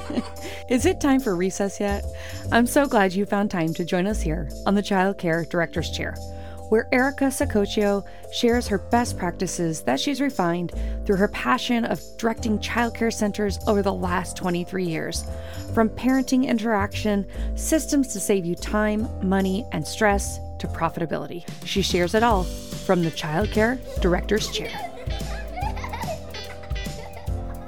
[0.68, 2.04] Is it time for recess yet?
[2.50, 5.90] I'm so glad you found time to join us here on the Child Care Director's
[5.90, 6.14] Chair,
[6.68, 10.72] where Erica Sacoccio shares her best practices that she's refined
[11.04, 15.24] through her passion of directing childcare centers over the last 23 years.
[15.74, 21.44] From parenting interaction, systems to save you time, money, and stress, to profitability.
[21.66, 24.91] She shares it all from the Child Care Director's Chair.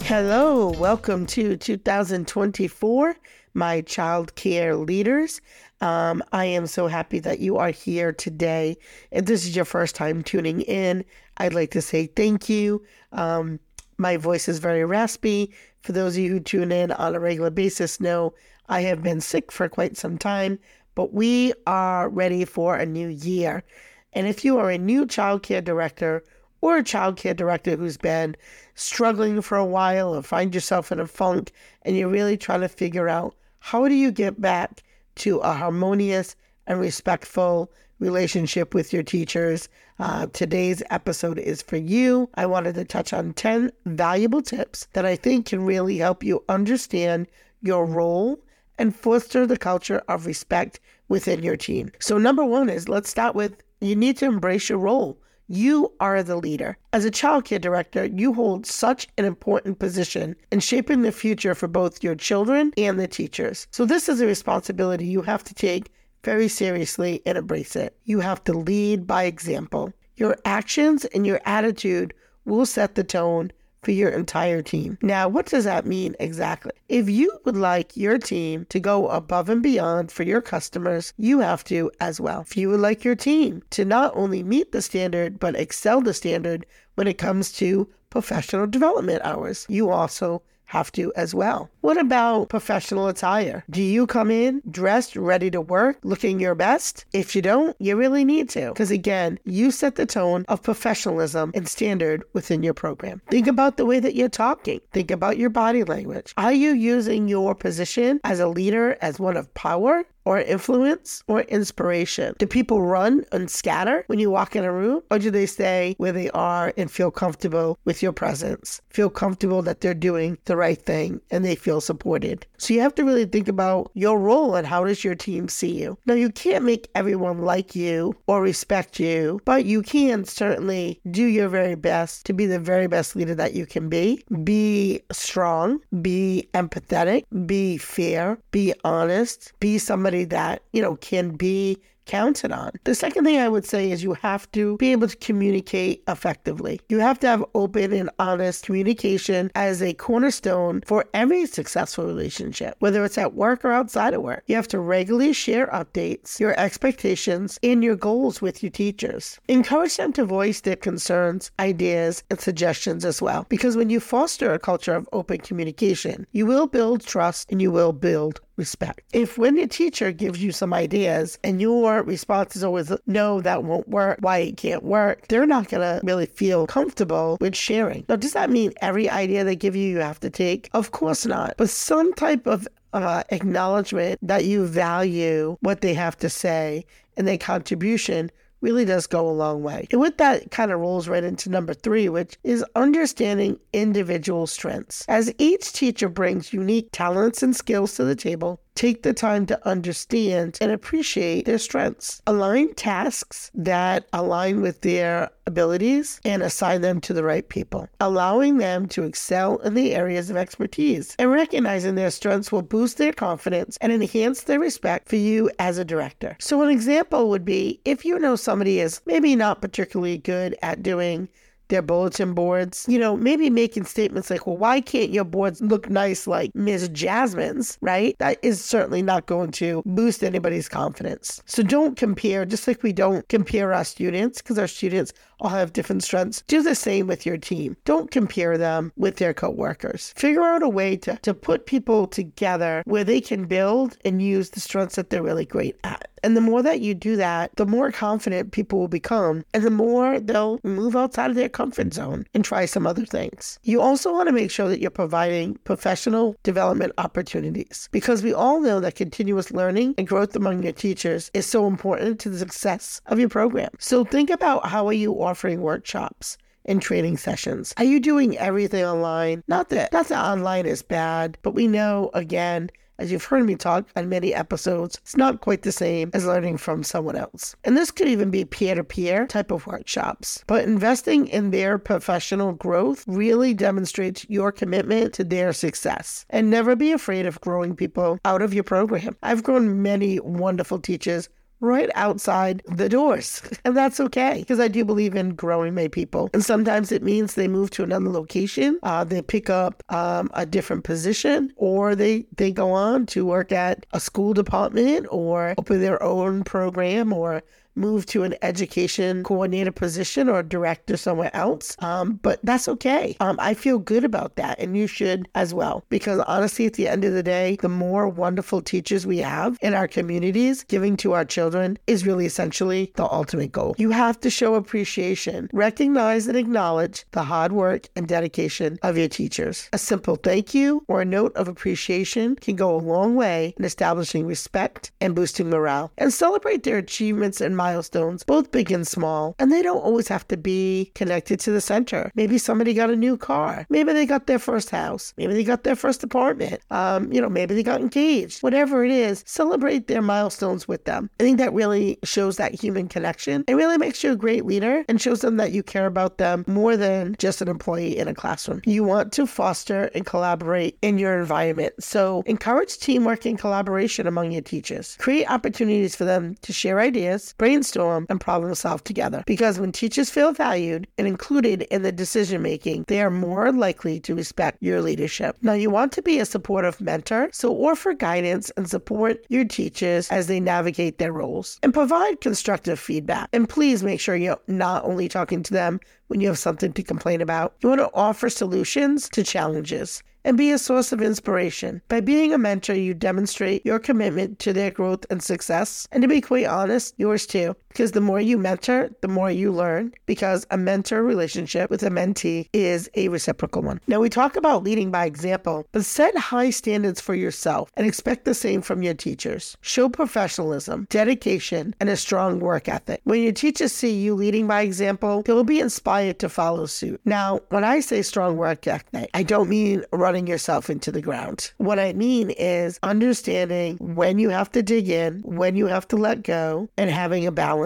[0.06, 3.16] Hello, welcome to 2024,
[3.54, 5.40] my child care leaders.
[5.80, 8.76] Um, I am so happy that you are here today.
[9.10, 11.06] If this is your first time tuning in,
[11.38, 12.84] I'd like to say thank you.
[13.12, 13.58] Um,
[13.96, 15.50] my voice is very raspy.
[15.80, 18.34] For those of you who tune in on a regular basis, know
[18.68, 20.58] I have been sick for quite some time,
[20.94, 23.64] but we are ready for a new year.
[24.12, 26.22] And if you are a new child care director
[26.64, 28.34] or a child care director who's been
[28.74, 32.68] struggling for a while or find yourself in a funk and you're really trying to
[32.70, 34.82] figure out how do you get back
[35.14, 39.68] to a harmonious and respectful relationship with your teachers.
[39.98, 42.30] Uh, today's episode is for you.
[42.34, 46.42] I wanted to touch on 10 valuable tips that I think can really help you
[46.48, 47.26] understand
[47.60, 48.38] your role
[48.78, 51.92] and foster the culture of respect within your team.
[52.00, 55.18] So, number one is let's start with you need to embrace your role.
[55.46, 56.78] You are the leader.
[56.92, 61.54] As a child care director, you hold such an important position in shaping the future
[61.54, 63.66] for both your children and the teachers.
[63.70, 65.90] So, this is a responsibility you have to take
[66.24, 67.94] very seriously and embrace it.
[68.04, 69.92] You have to lead by example.
[70.16, 72.14] Your actions and your attitude
[72.46, 73.52] will set the tone
[73.84, 74.98] for your entire team.
[75.02, 76.72] Now, what does that mean exactly?
[76.88, 81.40] If you would like your team to go above and beyond for your customers, you
[81.40, 82.40] have to as well.
[82.40, 86.14] If you would like your team to not only meet the standard, but excel the
[86.14, 90.42] standard when it comes to professional development hours, you also
[90.74, 91.70] have to as well.
[91.82, 93.64] What about professional attire?
[93.70, 97.04] Do you come in dressed, ready to work, looking your best?
[97.12, 98.70] If you don't, you really need to.
[98.70, 103.22] Because again, you set the tone of professionalism and standard within your program.
[103.30, 104.80] Think about the way that you're talking.
[104.92, 106.34] Think about your body language.
[106.36, 111.42] Are you using your position as a leader as one of power or influence or
[111.42, 112.34] inspiration?
[112.38, 115.02] Do people run and scatter when you walk in a room?
[115.10, 118.80] Or do they stay where they are and feel comfortable with your presence?
[118.90, 122.46] Feel comfortable that they're doing the right thing and they feel supported.
[122.58, 125.72] So you have to really think about your role and how does your team see
[125.80, 125.98] you.
[126.06, 131.24] Now, you can't make everyone like you or respect you, but you can certainly do
[131.24, 134.24] your very best to be the very best leader that you can be.
[134.44, 141.30] Be strong, be empathetic, be fair, be honest, be somebody somebody that, you know, can
[141.30, 142.70] be counted on.
[142.84, 146.78] The second thing I would say is you have to be able to communicate effectively.
[146.90, 152.76] You have to have open and honest communication as a cornerstone for every successful relationship,
[152.80, 154.44] whether it's at work or outside of work.
[154.46, 159.40] You have to regularly share updates, your expectations, and your goals with your teachers.
[159.48, 164.52] Encourage them to voice their concerns, ideas, and suggestions as well, because when you foster
[164.52, 169.02] a culture of open communication, you will build trust and you will build respect.
[169.12, 173.64] If when your teacher gives you some ideas and your response is always, no, that
[173.64, 178.04] won't work, why it can't work, they're not going to really feel comfortable with sharing.
[178.08, 180.70] Now, does that mean every idea they give you, you have to take?
[180.72, 181.54] Of course not.
[181.56, 186.86] But some type of uh, acknowledgement that you value what they have to say
[187.16, 189.86] and their contribution really does go a long way.
[189.90, 195.04] And with that, kind of rolls right into number three, which is understanding individual strengths.
[195.08, 199.68] As each teacher brings unique talents and skills to the table, take the time to
[199.68, 202.22] understand and appreciate their strengths.
[202.26, 208.58] Align tasks that align with their abilities and assign them to the right people, allowing
[208.58, 211.14] them to excel in the areas of expertise.
[211.18, 215.78] And recognizing their strengths will boost their confidence and enhance their respect for you as
[215.78, 216.36] a director.
[216.40, 220.82] So, an example would be if you know somebody is maybe not particularly good at
[220.82, 221.28] doing
[221.68, 222.86] their bulletin boards.
[222.88, 226.88] You know, maybe making statements like, well, why can't your boards look nice like Ms.
[226.90, 228.16] Jasmine's, right?
[228.18, 231.42] That is certainly not going to boost anybody's confidence.
[231.46, 235.72] So don't compare, just like we don't compare our students, because our students all have
[235.72, 236.42] different strengths.
[236.46, 237.76] Do the same with your team.
[237.84, 240.12] Don't compare them with their coworkers.
[240.16, 244.50] Figure out a way to, to put people together where they can build and use
[244.50, 246.08] the strengths that they're really great at.
[246.24, 249.70] And the more that you do that, the more confident people will become, and the
[249.70, 253.58] more they'll move outside of their comfort zone and try some other things.
[253.62, 258.62] You also want to make sure that you're providing professional development opportunities because we all
[258.62, 263.02] know that continuous learning and growth among your teachers is so important to the success
[263.04, 263.68] of your program.
[263.78, 266.38] So think about how are you offering workshops?
[266.66, 267.74] and training sessions?
[267.76, 269.44] Are you doing everything online?
[269.46, 273.56] Not that not that online is bad, but we know again as you've heard me
[273.56, 277.56] talk on many episodes, it's not quite the same as learning from someone else.
[277.64, 280.44] And this could even be peer to peer type of workshops.
[280.46, 286.24] But investing in their professional growth really demonstrates your commitment to their success.
[286.30, 289.16] And never be afraid of growing people out of your program.
[289.22, 291.28] I've grown many wonderful teachers
[291.64, 293.42] right outside the doors.
[293.66, 296.28] And that's okay because I do believe in growing my people.
[296.34, 300.44] And sometimes it means they move to another location, uh, they pick up um, a
[300.44, 305.80] different position, or they, they go on to work at a school department or open
[305.80, 307.42] their own program or
[307.74, 311.76] move to an education coordinator position or director somewhere else.
[311.80, 313.16] Um, but that's okay.
[313.20, 315.84] Um, I feel good about that, and you should as well.
[315.88, 319.74] Because honestly, at the end of the day, the more wonderful teachers we have in
[319.74, 323.74] our communities, giving to our children is really essentially the ultimate goal.
[323.78, 329.08] You have to show appreciation, recognize and acknowledge the hard work and dedication of your
[329.08, 329.68] teachers.
[329.72, 333.64] A simple thank you or a note of appreciation can go a long way in
[333.64, 335.92] establishing respect and boosting morale.
[335.98, 340.26] And celebrate their achievements and milestones, both big and small, and they don't always have
[340.28, 342.10] to be connected to the center.
[342.14, 343.66] Maybe somebody got a new car.
[343.70, 345.14] Maybe they got their first house.
[345.16, 346.60] Maybe they got their first apartment.
[346.70, 348.42] Um, you know, maybe they got engaged.
[348.42, 351.08] Whatever it is, celebrate their milestones with them.
[351.18, 353.44] I think that really shows that human connection.
[353.48, 356.44] It really makes you a great leader and shows them that you care about them
[356.46, 358.60] more than just an employee in a classroom.
[358.66, 361.72] You want to foster and collaborate in your environment.
[361.80, 364.96] So encourage teamwork and collaboration among your teachers.
[365.00, 369.22] Create opportunities for them to share ideas, brainstorm brainstorm and problem solve together.
[369.26, 374.00] Because when teachers feel valued and included in the decision making, they are more likely
[374.00, 375.36] to respect your leadership.
[375.40, 380.10] Now, you want to be a supportive mentor, so offer guidance and support your teachers
[380.10, 383.28] as they navigate their roles and provide constructive feedback.
[383.32, 385.78] And please make sure you're not only talking to them
[386.08, 390.36] when you have something to complain about, you want to offer solutions to challenges and
[390.36, 391.82] be a source of inspiration.
[391.88, 396.08] By being a mentor, you demonstrate your commitment to their growth and success, and to
[396.08, 397.54] be quite honest, yours too.
[397.74, 401.90] Because the more you mentor, the more you learn, because a mentor relationship with a
[401.90, 403.80] mentee is a reciprocal one.
[403.88, 408.26] Now, we talk about leading by example, but set high standards for yourself and expect
[408.26, 409.56] the same from your teachers.
[409.60, 413.00] Show professionalism, dedication, and a strong work ethic.
[413.02, 417.00] When your teachers see you leading by example, they will be inspired to follow suit.
[417.04, 421.50] Now, when I say strong work ethic, I don't mean running yourself into the ground.
[421.56, 425.96] What I mean is understanding when you have to dig in, when you have to
[425.96, 427.63] let go, and having a balance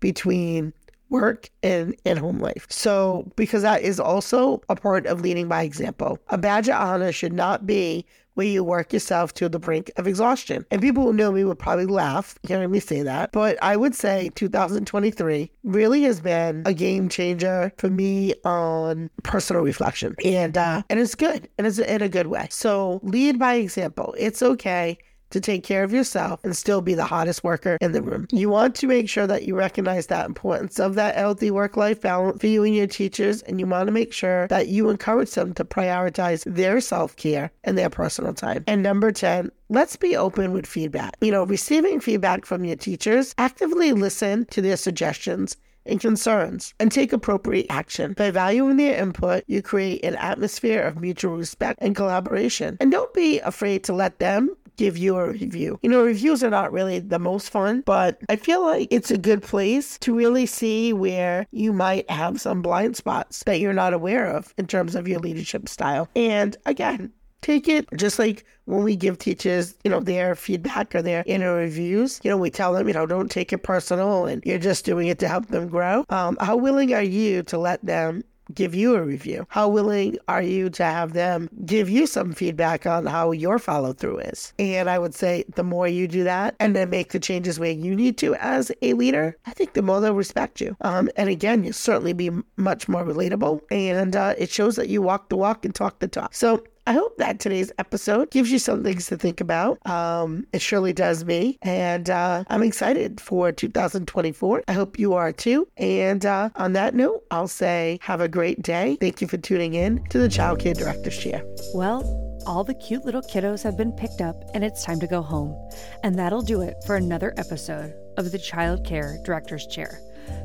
[0.00, 0.72] between
[1.08, 2.66] work and, and home life.
[2.68, 6.18] So, because that is also a part of leading by example.
[6.28, 8.04] A badge of honor should not be
[8.34, 10.66] where you work yourself to the brink of exhaustion.
[10.70, 13.32] And people who know me would probably laugh hearing me say that.
[13.32, 19.62] But I would say 2023 really has been a game changer for me on personal
[19.62, 20.14] reflection.
[20.22, 21.48] And uh, and it's good.
[21.56, 22.48] And it's in a good way.
[22.50, 24.14] So lead by example.
[24.18, 24.98] It's okay
[25.30, 28.26] to take care of yourself and still be the hottest worker in the room.
[28.30, 32.00] You want to make sure that you recognize that importance of that healthy work life
[32.00, 35.32] balance for you and your teachers, and you want to make sure that you encourage
[35.32, 38.64] them to prioritize their self care and their personal time.
[38.66, 41.16] And number 10, let's be open with feedback.
[41.20, 45.56] You know, receiving feedback from your teachers, actively listen to their suggestions
[45.86, 48.12] and concerns and take appropriate action.
[48.14, 52.76] By valuing their input, you create an atmosphere of mutual respect and collaboration.
[52.80, 55.78] And don't be afraid to let them give you a review.
[55.82, 59.18] You know, reviews are not really the most fun, but I feel like it's a
[59.18, 63.92] good place to really see where you might have some blind spots that you're not
[63.92, 66.08] aware of in terms of your leadership style.
[66.14, 71.02] And again, take it just like when we give teachers, you know, their feedback or
[71.02, 74.42] their inner reviews, you know, we tell them, you know, don't take it personal and
[74.44, 76.04] you're just doing it to help them grow.
[76.08, 79.46] Um, how willing are you to let them give you a review?
[79.50, 83.92] How willing are you to have them give you some feedback on how your follow
[83.92, 84.52] through is?
[84.58, 87.70] And I would say the more you do that and then make the changes where
[87.70, 90.76] you need to as a leader, I think the more they'll respect you.
[90.80, 95.02] Um, and again, you'll certainly be much more relatable and uh, it shows that you
[95.02, 96.34] walk the walk and talk the talk.
[96.34, 99.84] So I hope that today's episode gives you some things to think about.
[99.88, 101.58] Um, it surely does me.
[101.62, 104.62] And uh, I'm excited for 2024.
[104.68, 105.66] I hope you are too.
[105.76, 108.96] And uh, on that note, I'll say have a great day.
[109.00, 111.42] Thank you for tuning in to the Child Care Director's Chair.
[111.74, 112.04] Well,
[112.46, 115.56] all the cute little kiddos have been picked up and it's time to go home.
[116.04, 120.00] And that'll do it for another episode of the Child Care Director's Chair.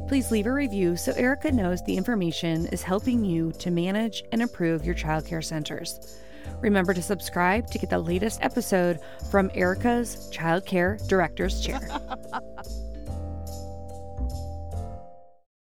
[0.07, 4.41] Please leave a review so Erica knows the information is helping you to manage and
[4.41, 6.17] improve your childcare centers.
[6.60, 11.81] Remember to subscribe to get the latest episode from Erica's Childcare Director's Chair.